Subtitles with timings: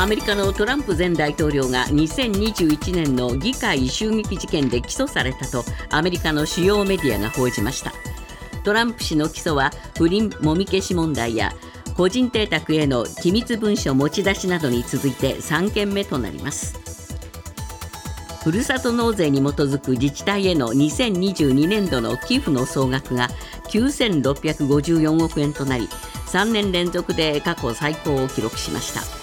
[0.00, 7.92] アメリカのトランプ前大統領が2021年の議会襲撃事件で起訴されたとアメリカの主要メディアが報じました。
[8.62, 11.52] トランプ氏の起訴は不倫もみ消し問題や
[11.96, 16.78] 個人邸宅への機密文書持ち出しなどに続いて3件目となります。
[18.44, 23.28] ふるさと納税に基づく自治体への2022年度の寄付の総額が
[23.64, 25.88] 9654億円となり
[26.26, 29.17] 3年連続で過去最高を記録しました。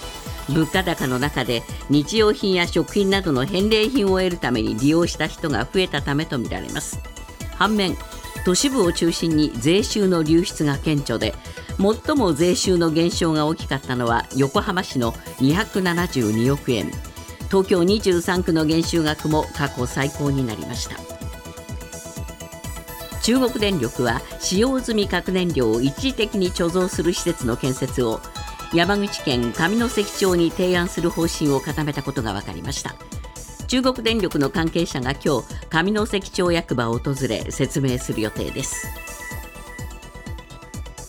[0.48, 6.98] 物価高の中で日用品や食品などの返礼品を得るために利用した人が増えたためとみられます。
[7.56, 7.96] 反面
[8.44, 11.34] 都市部を中心に税収の流出が顕著で
[11.78, 16.90] 最も税収の減少が大きかったのは横浜市の272億円。
[17.48, 20.96] 東京23区の減収額も過去最高になりました。
[23.22, 28.20] 中国電力は使用済み核燃料を一時的に貯蔵する施設の建設を
[28.74, 32.94] 山口県上関町に提案する方針を固めたことが分かりました。
[33.68, 38.88] 中国電力の関係者が今日上関町役場を訪れ説明する予定です。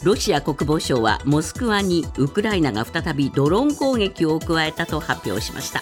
[0.03, 5.81] ロシア国防省はモスクワにウクライナが再びドローン攻撃を加えたと発表しました。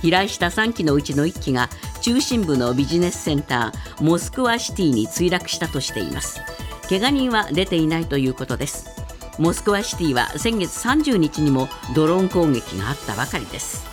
[0.00, 1.68] 飛来した3機のうちの1機が
[2.00, 6.40] 中心部のビジネスセンターモスクワシティに墜落したとしています。
[6.88, 8.97] 怪我人は出ていないということです。
[9.38, 13.86] モスクワシティは先月30日にもドローン攻撃があったばかりです。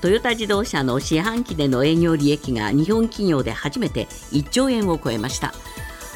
[0.00, 5.54] トヨタ自動車の四半期での営業利益が日本企業で初めて1兆円を超えました。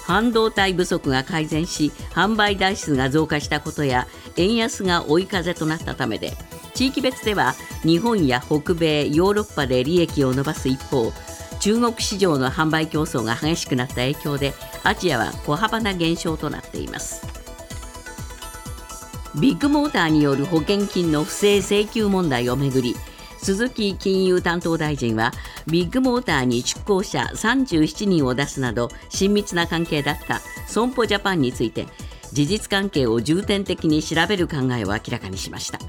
[0.06, 4.06] 半導体不足が改善し販売台数が増加したことや
[4.37, 6.33] 円安が追い風となったためで
[6.75, 11.12] 地域別では日本や北米ヨーロッパで利益を伸ばす一方
[11.67, 17.27] 中国市場の販売競争が激しくなった影響でアジアは小幅な減少となっています。
[19.41, 22.94] ビッグモーターによる保険金の不正請求問題をめぐり
[23.39, 25.33] 鈴木金融担当大臣は
[25.66, 31.87] ビッグモーターに出向者37人を出すなど親密な関係だった損保ジャパンについて
[32.33, 35.81] 事実関係を重点的に調べる考えを明らかにしました。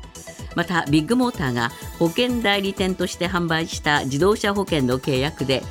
[0.58, 1.70] またビッグモーターが
[2.00, 5.62] 保険代理店として販売した自動車保険の契約で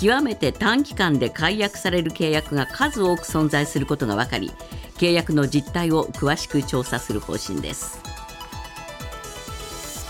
[0.00, 4.50] 極めて短期間で解約される契約が数多く存在することが分かり
[4.96, 8.00] 契約の実態を詳しく調査する方針です。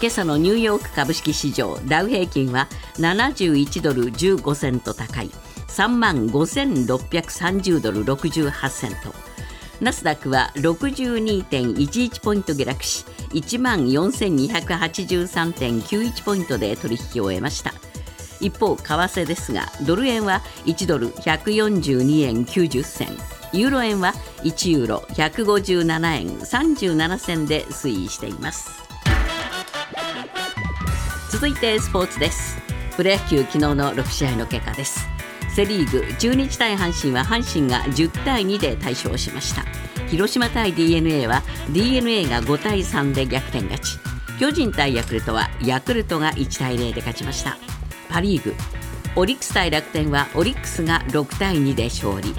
[0.00, 5.28] 今朝のニューヨーク株式市場ダウ平均は71ドル15セント高い
[5.68, 8.96] 3万5630ドル68セント。
[9.82, 17.74] ナスダックは62.11ポイント下落し1万4283.91ポイントで取引を終えました。
[18.40, 23.08] 一方為替ですがドル円は1ドル142円90銭。
[23.52, 24.12] ユーロ円は
[24.44, 28.70] 1ユーロ157円37銭で推移しています。
[31.32, 32.56] 続いてスポーツです。
[32.96, 35.08] プロ野球昨日の6試合の結果です。
[35.54, 39.64] セ・リーグ中日対阪神は阪神が10対2で大勝しました。
[40.08, 43.98] 広島対 d n a は d n a が5対3で逆転勝ち。
[44.40, 47.58] 巨人対ヤクルトはヤクルトが1対0で勝ちました。
[48.08, 48.54] パ・リーグ。
[49.14, 52.34] オリックス対楽天はオリックスが6対2で勝利。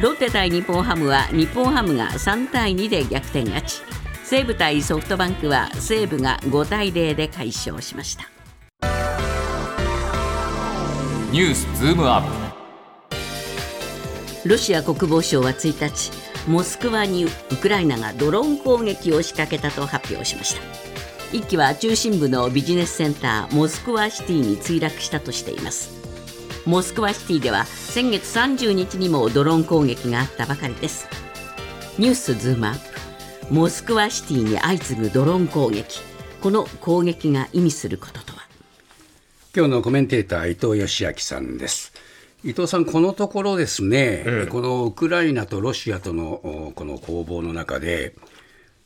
[0.00, 3.80] ロッテ対日本ハムは日本ハムが3対2で逆転勝ち。
[4.24, 8.28] 西武対ソフトバンクは西武が5対0で快勝しました。
[11.30, 12.45] ニュースズームアップ。
[14.48, 16.12] ロシア国防省は1日
[16.46, 17.28] モスクワにウ
[17.60, 20.60] クライナがドローン攻撃を仕掛けたと発表しました。
[21.32, 25.90] 1機は中心部のビジネスセンターモスクワシティに墜落したとしています。
[26.64, 31.08] モスクワシティでは先月30日にもドローン攻撃があったばかりです。
[31.98, 33.54] ニュースズームアップ。
[33.54, 36.00] モスクワシティに相次ぐドローン攻撃。
[36.40, 38.42] この攻撃が意味することとは？
[39.56, 41.92] 今日のコメンテーター伊藤義明さんです。
[42.46, 48.14] 伊藤さん、このところですね、ええ、このウクライナとロシアとのこの攻防の中で、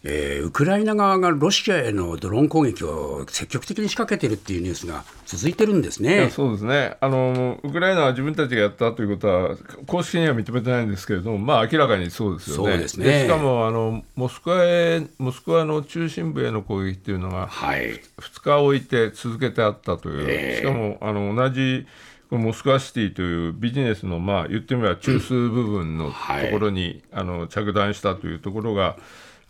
[0.02, 6.30] えー、ウクライナ側がロシアへのドローン攻撃を積極的に仕掛けているっていうニュースが続いてるんですね。
[6.30, 6.96] そうですね。
[7.02, 21.86] あの、ウクライナは自分たちがやったということは、公式には認めてないんですけれども、まあ、明らかにそうですよね、で、ね、しかもあのモスクワへモスクワの中心部への攻撃っていうのが、はい、2日置いて続けてあったという、えー、しかもあの同じ
[22.38, 26.14] モスクワシティというビジネスの、まあ、言ってみれば中枢部分のと
[26.52, 28.96] ころに、うんはい、あの着弾したというところが、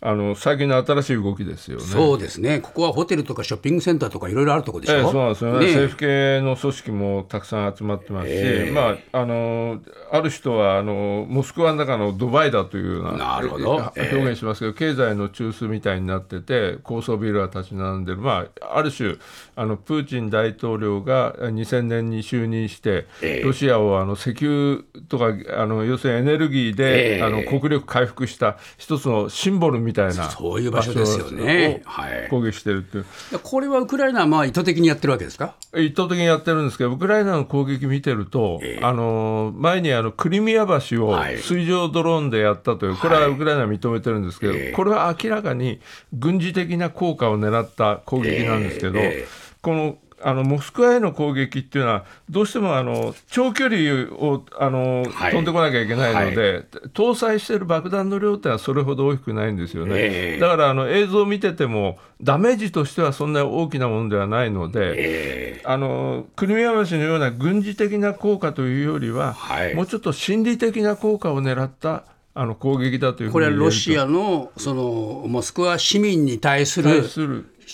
[0.03, 1.83] あの最近の新しい動きですよね。
[1.83, 9.79] そうですね、ここはホテルとかショッピングセンターとかいろいろあるところでしょ、えそうなんですよね、ね政府系の組織もたくさん集まってますし、えー、まあ、あの
[10.11, 19.17] ある人はあのモスクワの中のドバイだというようななるほど、表現しますけど、経済の中枢みたいになってて、高層ビルが立ち並んでる、まあ、ある種
[19.55, 23.05] あの、プーチン大統領が2000年に就任して、
[23.43, 29.90] ロシアをあの石油とかあの、要するにエネルギーで、あの国力回復した一つのシンボルみたいな。
[29.93, 31.83] そういう場所ですよね。
[32.29, 33.05] 攻撃してるっていう。
[33.43, 35.55] これはウクライナはまあ意図的にやってるわけですか？
[35.75, 45.79] 意図的にやってるんですけど、ウクライナの攻撃見てると、えー、あの前にあのクリミア橋を水上ドローンでやったという、これはウクライナは認めてるんですけど、はい、これは明らかに
[46.13, 59.93] 軍事的な効果を狙った攻撃なんですけど、えー、このあのモスクワへの攻撃っていうのは、どうしてもあの長距離をあの、はい、飛んでこなきゃいけないので、はい、搭載している爆弾の量ってのはそれほど大きくないんですよね。
[59.95, 77.03] えー、だからあの映像を見てても、ダメージとしてはそんな大きなものではないので、えー、あのクリミア橋のような軍事的な効果というよりは、はい、もうちょっと心理的な効果を狙ったあの攻撃だというこれはロシアのそのモスクワ市民に対する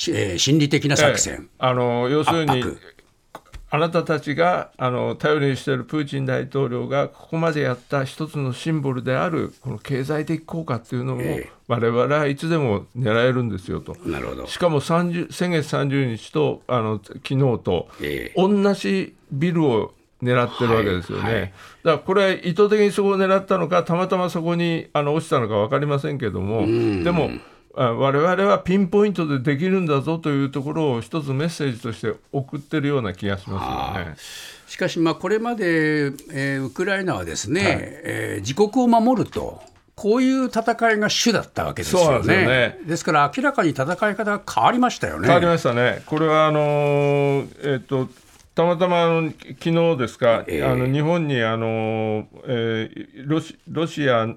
[0.10, 2.64] えー、心理的な作戦、あの要するに
[3.70, 11.24] あなたたちがあの頼りにしているプーチン大統領がここまでやった一つのシンボルであるこの経済的効果っていうのも、
[11.68, 14.48] 我々はいつでも狙えるんですよと、なるほど。
[14.48, 21.52] しかも先月30日とあの昨日と、えー、同じビルを狙ってるわけですよね、はいはい、だか
[21.84, 26.62] らこれ、意図的にそこを狙ったのか、たまたまそこにあの落ちたのか分かりませんけども、
[27.04, 27.30] でも、
[27.84, 34.16] 我々はピンポイントでできるんだぞというところを一つメッセージとして送ってるような気がしますよね。
[34.68, 39.62] しかし、まあ、これまで、えー、ウクライナはですね、はい、えー、自国を守ると。
[39.98, 42.18] こういう戦いが主だったわけですよね。
[42.20, 45.26] ですねですから明らかに戦い方が変わりましたよね。
[45.26, 46.04] 変わりましたね。
[46.06, 48.08] これはあのー、えっ、ー、と
[48.54, 54.28] たまたまあの昨日ですか、えー、あの日本にあの、えー、ロシロシア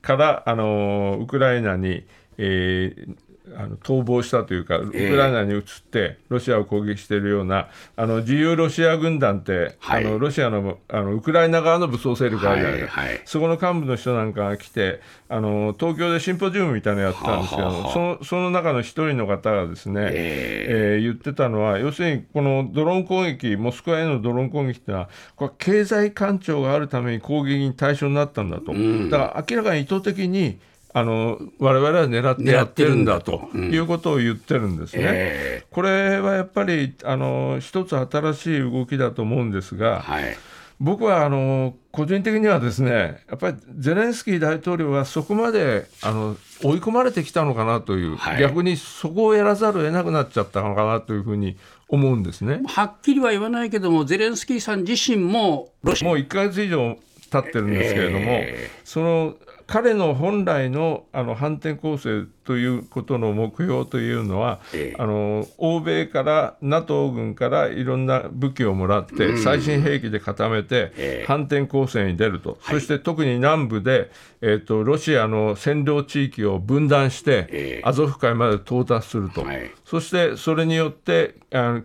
[0.00, 2.06] からあのウクライナに
[2.38, 3.16] えー、
[3.56, 28.72] あの逃亡したというか、ウクライナに移ってロシアを攻撃しているような、あの自由ロシア軍団って、はい、あのロシアのあのウクライナ側の武装勢力があるじゃないですか、はいはい、そこの幹部の人なんかが来てあの、東京でシンポジウムみたいなのやってたんですけど、ははそのその中の一人の方がですね、えー、えー、言ってたのは、要するにこのドローン攻撃、モスクワへのドローン攻撃っていうのは、これ経済干潮があるために攻撃に対象になったんだと。
[28.72, 30.58] うん、だから明らかに意図的に
[30.96, 33.50] あの我々は狙ってやってるんだと。
[33.52, 35.02] いうことを言ってるんですね。
[35.04, 40.36] えー、これはやっぱりあの一つ新しい動きだと思うんですが、はい、
[40.78, 51.56] 僕はあの個人的にはですねやっぱりゼレンスキー大統領はそこまであの追い込まれてきたのかなという、はい、逆にそこをやらざるを得なくなっちゃったのかなというふうに
[51.88, 52.62] 思うんですね。
[52.66, 56.08] はっきりは言わないけども、ゼレンスキーさん自身もロシア。
[56.08, 56.98] もう1か月以上
[57.30, 59.36] 経ってるんですけれども、えー、その
[59.74, 74.12] 彼の本来のあの反転攻勢ということの目標というのは、ええ、あの欧米から NATO 軍からいろんな武器をもらって、最新兵器で固めて、反転攻勢に出ると、そして特に南部で、
[74.42, 81.82] えーと、ロシアの占領地域を分断して、アゾフ海まで到達すると、はい、そしてそれによってあの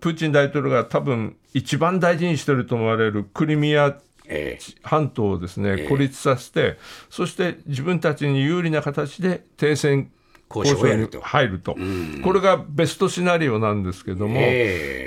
[0.00, 3.96] プーチン大統領が多分一番大事にしていると思われるクリミア
[4.82, 6.76] 半島をですね、孤立させて、
[7.10, 10.10] そして自分たちに有利な形で停戦
[10.54, 11.76] 交渉に入ると、
[12.22, 14.40] これがベストシナリオなんですけども、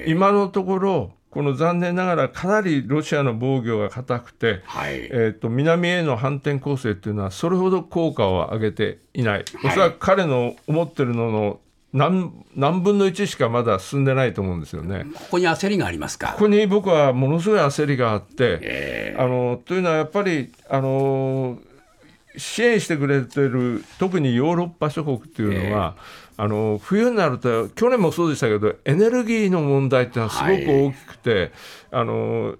[0.07, 11.59] 今のところ、この残念ながらかなりロシアの防御が固くて、はい、えーと、南への反転攻勢というのはそれほど効果を上げていない、おそらく彼の思ってるのの
[11.93, 15.05] 何何分の1しかまだ進んでないと思うんですよね。
[15.13, 16.33] ここに焦りがありますか？
[16.33, 21.57] ここに僕はものすごい焦りがあって、えー、あのというのはやっぱりあの
[22.37, 25.95] 支援してくれてる特にヨーロッパ諸国っていうのは、
[26.37, 31.51] えー、あの冬になると去年もそうでしたけどエネルギーの問題っていうのはすごく大きくて、はい、
[31.91, 32.55] あの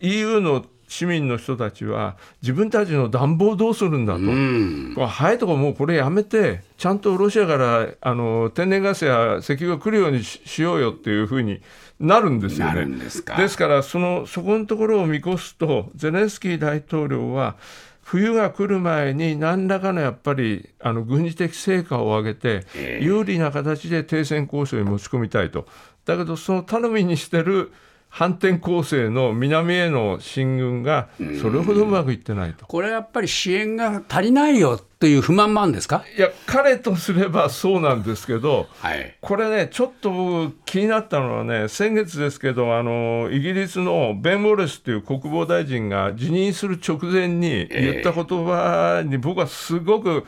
[0.00, 11.60] EU の市民の人たちは自分たちの暖房どうするんだと、うん、早いとこもうこれやめてちゃんとロシアからあの天然ガスや石油が来るようにしようよっていうふうに
[11.98, 12.86] なるんですよね。
[12.86, 17.56] ですからそのそこのところを見越すとゼレンスキー大統領は
[18.02, 22.64] 冬が来る前に何らかのやっぱりあの軍事的成果を上げて、
[23.00, 25.66] 有利な形で停戦交渉に持ち込みたいと。
[26.04, 27.72] だけどその頼みにしてる
[28.16, 31.08] 反転攻勢の南への進軍が
[31.42, 32.64] それほどうまくいってないと。
[32.64, 36.04] これはやっぱり支援が足りないよという不満もあるんですか？
[36.16, 50.24] いや彼とすればそうなんですけど、はい、これねちょっと僕気になったのはね先月ですけどあのイギリスのベン・ウォレスという国防大臣が辞任する直前に言った言葉に僕はすごく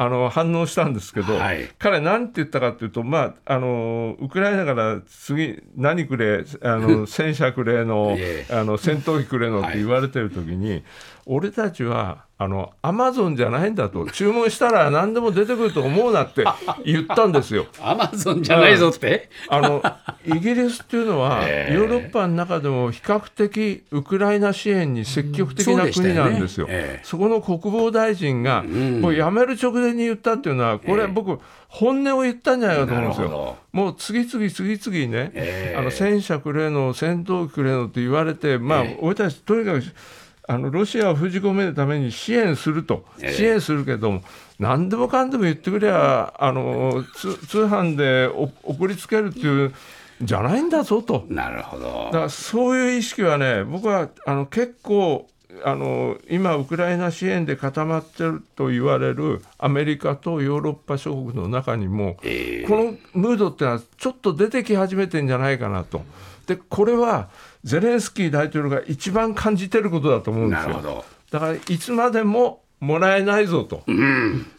[0.00, 1.68] あの反応したんですけど、はい。
[1.76, 8.46] 彼、なんて言ったかというと、まあ、あのウクライナから次、何くれ、あの 戦車くれのえ。
[8.48, 10.84] あの戦闘機くれのって言われてる時に、
[11.30, 16.44] 俺たちはあのアマゾンじゃないんだと、注文したら何でも出てくると思うなって
[16.86, 17.66] 言ったんですよ。
[17.80, 19.82] アマゾンじゃないぞって、あの
[20.24, 21.74] イギリスっていうのは、 ええ。
[21.74, 26.66] ヨーロッパの中でも比較的ウクライナ支援に積極的な国なんですよ。
[26.70, 27.04] ええ。
[27.04, 33.56] そこの国防大臣が、もう辞める直前に言ったっていうのは、これ、僕、本音を言ったんじゃないかと思うんですよ。
[33.72, 35.76] もう次々次々にね、ええ。
[35.76, 38.98] あの戦車くれの、戦闘機くれのって言われて、まあ、ええ。
[39.00, 39.82] 俺たち、とにかく
[40.50, 44.22] あのロシアを封じ込めるために支援すると、ええ支援するけども、
[44.58, 49.74] 何でもかんでも言ってくりゃ、あのつ通販でお送りつけるっていう、
[50.22, 51.26] じゃないんだぞと。
[51.28, 55.28] なるほどだからそういう意識はね、僕はあの結構
[55.64, 66.02] あの、今、ウクライナ支援で固まってると言われるアメリカとヨーロッパ諸国の中にも、えーこのムードってのはちょっと出てき始めてんじゃないかなと。
[66.46, 67.28] でこれは
[67.68, 71.04] ゼレンスキー大統領が一番感じてることだと思うんですよ。
[71.30, 73.82] だからいつまでももらえないぞと、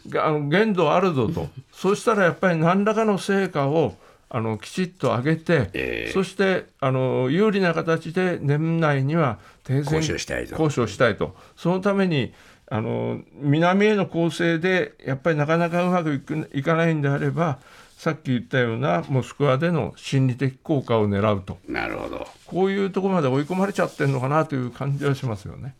[0.08, 3.96] があの限度あるぞと、そうしたらやっぱり何らかの成果を
[4.28, 6.12] あのきちっと上げて、ええ。
[6.12, 10.52] そしてあの有利な形で年内には停戦交渉したいと。
[10.52, 11.34] 交渉したいと。
[11.56, 12.32] そのために
[12.68, 16.22] あの南への攻勢でやっぱりなかなかうまく
[16.54, 17.58] いかないんであれば
[18.00, 21.58] さっき言ったようなモスクワでの心理的効果を狙うと。
[21.68, 22.26] なるほど。
[22.46, 25.74] こういうところまで追い込まれちゃってるのかなという感じはしますよね。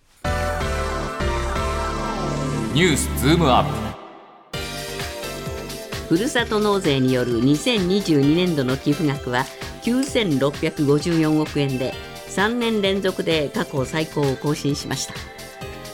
[2.74, 3.64] ニュースズームアッ
[4.52, 6.14] プ。
[6.14, 9.46] ふるさと納税による2022年度の寄付額は
[9.84, 11.94] 9654億円で
[12.26, 15.14] 3年連続で過去最高を更新しました。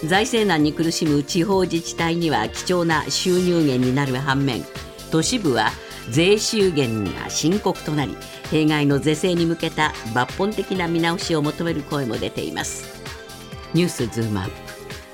[0.04, 4.64] 財政難に苦しむ地方自治体には貴重な収入源になる反面
[5.12, 5.71] 都市部は
[6.11, 8.17] 税収減が深刻となり
[8.51, 13.03] 弊害の是正に向けた抜本的な見直しを求める声も出ています。
[13.75, 14.53] ニュースズームアップ。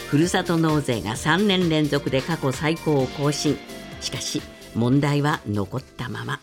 [0.06, 3.58] ふるさと納税が3年連続で過去最高を更新。
[4.00, 4.42] しかし
[4.74, 6.40] 問題は残ったまま。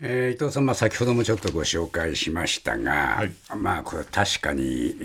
[0.00, 3.32] えー伊藤さん、まあ、先ほどもちょっとご紹介しましたが、はい。
[3.56, 4.62] まあこれ確かに、
[5.00, 5.04] え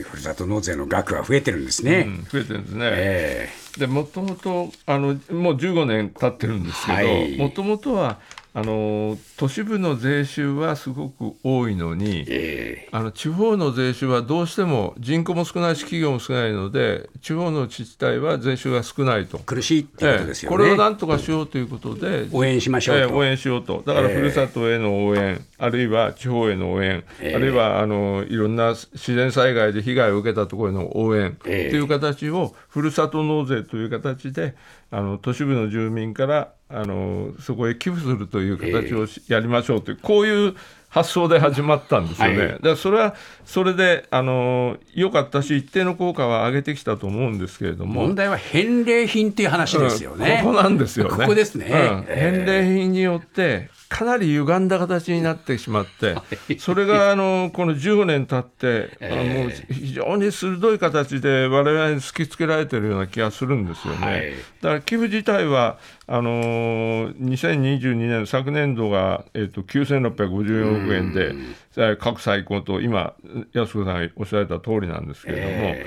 [0.00, 2.04] ーふるさと納税の額は増えてるんですね。
[2.06, 2.90] うん増えてるんですね。
[2.92, 8.18] えでもともとあのもう15年経ってるんですはいけどもともとは
[8.56, 12.88] あの都市部の税収はすごく多いのにーえ。
[12.92, 19.38] あの地方の税収はどうしても人口も少ないし企業も少ないので地方の自治体は税収が少ないと。
[19.38, 19.42] ー。
[19.42, 20.56] 苦しいっていうことですよね。
[20.56, 23.02] これをなんとかしようということで、応援しましょうと。
[23.02, 27.34] ええ応援しようと、だからふるさとへの応援、あるいは地方への応援、ええ。
[27.34, 31.70] あるいはあのいろんな自然災害で被害を受けたところへの応援とえ。
[31.72, 34.54] えいう形を、ふるさと納税という形で、
[34.90, 40.54] あの都市部の住民からあのそこへ寄付するという形をしやりましょうという、こういう
[40.88, 42.38] 発想で始まったんですよね。
[42.38, 48.02] はいだそれはそれであの良かったし、一定の効果は上げてきたと思うんですけれども。
[48.02, 50.42] 問題は返礼品っていう話ですよね。
[50.44, 51.10] うんここなんですよね。
[51.10, 56.16] ここですねうんええ返礼品によってかなり歪んだ形になってしまって、
[56.58, 64.06] それがあのこの15年経って、あのもう非常に鋭い形で我々に突きつけられているような気がするんですよね。
[64.06, 64.32] はい
[64.62, 71.32] だから寄付自体はあのー2022年昨年度が、えっと9654億円で
[71.76, 73.14] えー過去最高と今
[73.52, 75.48] 安子さんがおっしゃられた通りなんですけれども。
[75.52, 75.86] え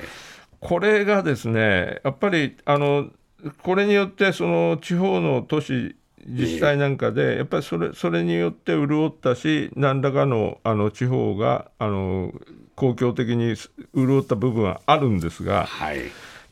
[0.60, 3.10] これがですね、やっぱりあの
[3.62, 5.94] これによってその地方の都市
[6.26, 12.32] 自治体なんかで、やっぱりそれそれによって潤ったし、何らかのあの地方があの
[12.74, 13.56] 公共的に
[13.94, 16.00] 潤った部分はあるんですが、はい。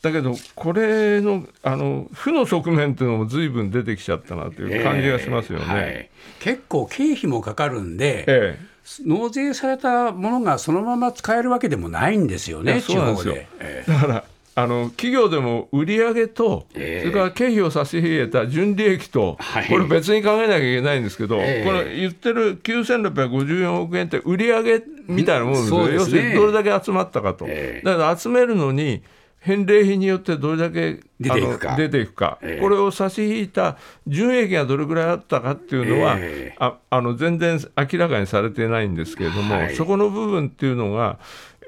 [0.02, 5.64] だけど、これのあの負の側面っていうのも随分出てきちゃったなという感じがしますよね。
[5.68, 6.10] えーはい。
[6.40, 8.58] 結構経費もかかるんで、え
[9.04, 13.48] 納税されたものがそのまま使えるわけでもないんですよね、いやそうなんで
[13.86, 14.24] だから
[14.58, 17.06] あの企業でも売上と、ええ。
[17.06, 19.68] それから経費を差し引いた純利益と、はい。
[19.68, 21.64] これ別に考えなきゃいけないんですけど、ええ。
[21.64, 25.94] これ言ってる9654億円って売上みたいなもんですよ、ね。
[25.94, 27.86] 要するにどれだけ集まったかと、ええ。
[27.86, 29.02] だから集めるのに
[29.40, 31.76] 返礼品によってどれだけ出ていくか。
[31.78, 32.62] いくか、ええ。
[32.62, 36.56] これを差し引いた純益がどれぐらいあったかっていうのは、ええ。
[36.58, 39.76] ああの全然明らかにされていないんですけれども、はい。
[39.76, 41.18] そこの部分っていうのが、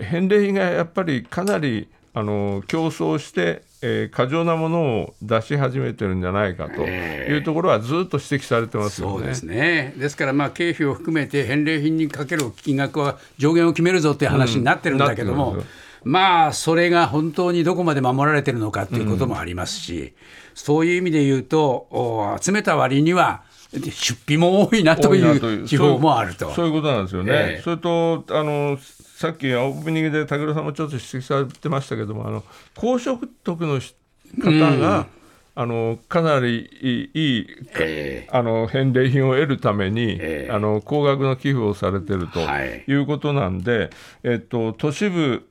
[0.00, 1.88] 返礼品がやっぱりかなり
[2.18, 9.18] あの競争して、えー過剰なものを出し始めてるんじゃないかというところはずっと指摘されてますよね。
[9.18, 9.94] そうですね。
[9.96, 15.64] ですから、まあ、経費を含めて返礼品にかける金額は上限を決めるぞっていう話になってるんだけども、うん
[16.04, 20.14] まあ、それが本当にどこまで守られてるのかっていうこともありますし、
[20.54, 26.50] そういう意味で言うと、お集めた割には、出費も多いなと多いう地方もあると。
[26.52, 27.32] そういうことなんですよね。
[27.32, 27.62] ええ。
[27.62, 28.78] それとあの
[29.16, 32.44] さっきオープニングで武田さんもちょっと指摘されてましたけどもあの
[32.74, 33.94] 高所得のし
[34.42, 35.06] 方が、
[35.54, 37.46] あのかなりいいいい
[37.80, 38.28] え。
[38.30, 40.52] あの返礼品を得るために、ええ。
[40.52, 42.84] あの高額の寄付をされてるとはい。
[42.86, 43.90] いうことなんで、
[44.22, 45.47] えっと、都市部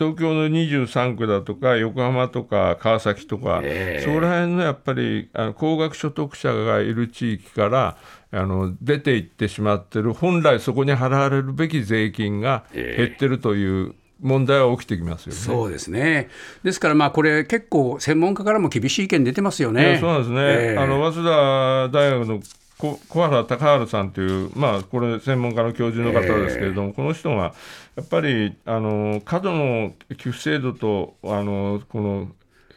[0.00, 7.98] 東京の23区だとか横浜とか川崎とか、ええそこら辺のやっぱりあの高額所得者がいる地域から
[8.32, 15.38] あの出ていってしまってる本来そこに払われるべき税金が減ってるという問題は起きてきますよね。
[15.38, 16.30] そうですね。
[16.62, 19.92] ですから、まあ、これ、結構、専門家からも厳しい意見出てますよいね。
[19.92, 22.44] やそうなんですね、ええあの早稲田大学のこ
[22.80, 27.54] 小原隆治さんという、まあ、これ、専門家の教授の方ですけれども、この人が
[27.96, 32.28] やっぱりあの過度の寄付制度と、あのこの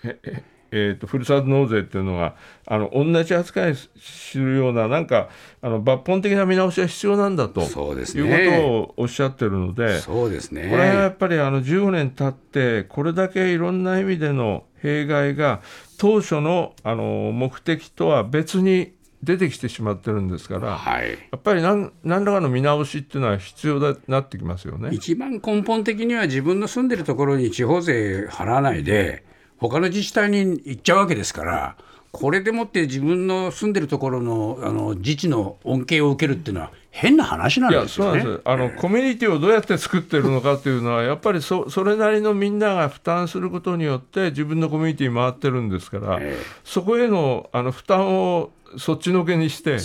[0.03, 0.43] へへ
[0.75, 5.29] えー、とふるさと納税っていうのがあの同じ扱いするような、なんか
[5.61, 9.99] あの抜本的な見直しが必要なんだとそうですねいうことをおっしゃってるので。
[9.99, 10.69] そうですね。
[10.71, 15.61] これはやっぱりあの15年経って、これだけいろんな意味での弊害が、
[15.99, 21.11] 当初のあの目的とは別に出てきてしまってるんですから、はい。
[21.11, 24.89] やっぱり何何らかの見直しっていうのは必要だなってきますよね。
[24.91, 29.23] 一番根本的には自分の住んでるところに地方税払わないで
[29.57, 31.77] 他の自治体に行っちゃうわけですから
[32.11, 38.21] これでもって自分の住んでるところのあの自治の恩恵を受けるっていうのは変な話ないんやですよね。
[38.21, 49.79] そうなんですあのコミュニティをどうやって作ってるのかっていうのは、やっぱりそそれなりのみんなが負担することによって、自分のコミュニティ回ってるんですから、えそこへのあの負担をそっちのけにして、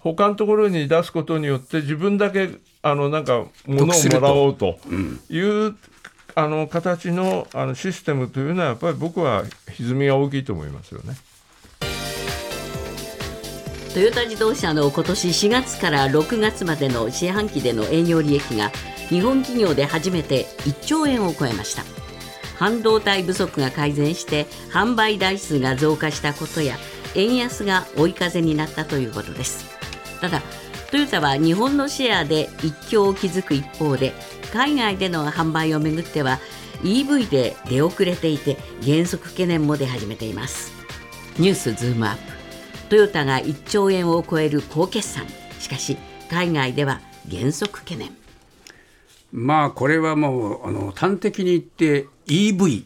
[0.00, 2.50] 他のところに出すことによって自分だけ
[2.82, 4.76] あのなんか物を得するともらおうと
[5.30, 5.76] いう、
[6.34, 9.44] あの形のあのシステムというのはやっぱり僕は
[9.76, 11.14] 歪みが大きいと思いますよね。
[13.92, 18.70] トヨタ自動車の今年4月から6月までの四半期での営業利益が
[19.08, 21.82] 日本企業で初めて1兆円を超えました。
[22.56, 26.76] 半導体不足が改善して販売台数が増加したことや
[27.16, 29.64] 円安が追い風になったということです。
[30.20, 30.40] ただ
[30.92, 34.12] トヨタは日本のシェアで一強を築く一方で
[34.52, 36.38] 海外での販売をめぐっては
[36.82, 40.70] EV で出遅れていて減速懸念も出始めています。
[41.40, 42.39] ニュースズームアップ。
[42.90, 45.24] トヨタが1兆円を超える高決算。
[45.60, 45.96] しかし
[46.28, 48.10] 海外では減速懸念。
[49.32, 52.84] まあこれはもうあの端的に言って EV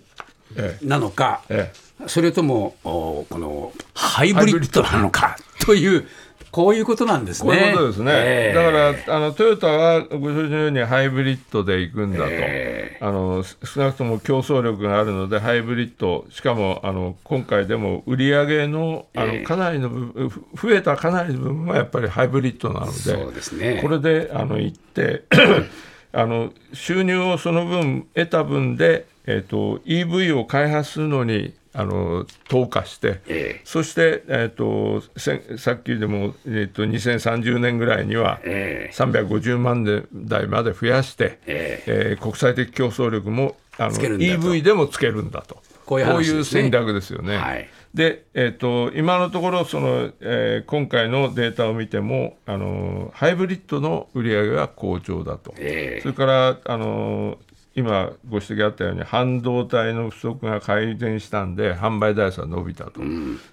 [0.57, 1.73] えなのか、え。
[2.07, 6.07] それともおこのハイブリッドなのかという
[6.55, 7.51] こういうことなんですね。
[7.51, 8.55] こういうことですね、ええ。
[8.55, 19.39] だからあのトヨタはご承知のようにハイブリッドで行くんだと、えあの少なくとも競争力があるので、ハイブリッド、しかもあの今回でも売り上げのあえ。
[19.39, 23.81] えのかなりの部分、ふ増えたかなりの部分はやっぱりハイブリッドなので、そうですね。
[23.83, 25.25] これであの行って
[26.15, 33.61] あの、収入をその分得た分で、えっと EV を開発するのにあの投下して、ええ。
[33.65, 38.95] そして、えっとせさっきでも、えっと2030年ぐらいには、ええ。
[38.95, 42.17] 350万台まで増やして、ええ。
[42.19, 47.37] ー国際的競争力もあの EV でもつけるんだと、こういう戦略ですよね。
[47.37, 47.69] はい。
[47.93, 56.01] で、えー、と今のところその、えー今回のデータを見てもあのハイブリッドの売り上げが好調だと、ええ。
[56.03, 57.39] それからあの
[57.77, 63.01] 今ご指摘あったように半導体の不足が改善したんで販売台数は伸びたと、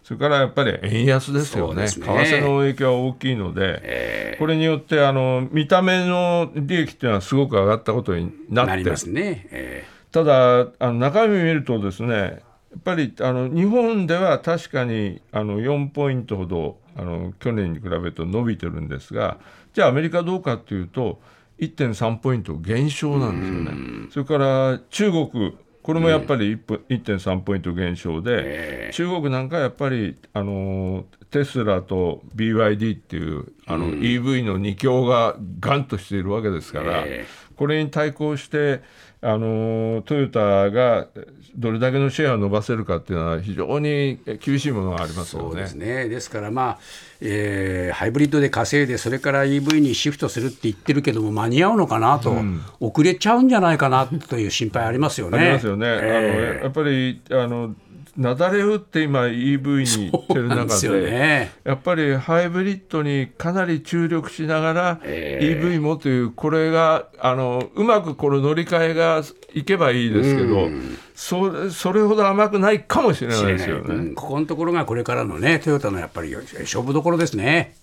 [0.03, 1.83] それからやっぱり円安ですよね。
[1.83, 1.87] ね。
[1.87, 8.89] 為替の影響は大きいので、えこれによってあの見た目の利益っていうのはすごく上がったことになって。
[8.89, 9.47] ますね。
[9.51, 19.37] えただあの中身見るとですねやっぱりあの日本では確かにあの4ポイントほどあの去年に比べると伸びてるんですが
[19.73, 21.19] じゃあアメリカどうかっていうと
[21.61, 24.09] 1.3ポイント減少なんですよね。
[24.11, 37.25] それから中国これもやっぱり1ポ1.3ポイント減少で、中国なんかやっぱりあのテスラと BYD っていうあの EV の2強がガンとしているわけですから、え。
[37.55, 38.81] これに対抗して
[39.23, 41.07] あのトヨタが
[41.55, 45.49] どれだけのシェアを伸ばせるかっていうのは非常に厳しいものがありますよね。
[45.49, 46.79] そうですねですから、まあ
[47.21, 55.37] えー、ハイブリッドで稼いでそれから EV にシフトするって言ってるけども間に合うのかなと、うん、遅れちゃうんじゃないかなという心配ありますよね。
[55.37, 55.85] ありますよね。
[55.87, 57.75] えー、あのやっぱりあの
[58.17, 70.69] 雪崩打って今 EV に行ってる中で、ね、やっぱりハイブリッドにかなり注力しながら、EV もというこれがあのうまくこの乗り換えがいけばいいですけど、
[71.15, 77.75] そそれほど甘くないかもしれないですよね、うん、ここのところがこれからのねトヨタのやっぱり勝負どころですね。